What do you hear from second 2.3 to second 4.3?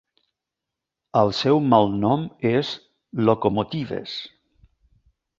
és "Locomotives".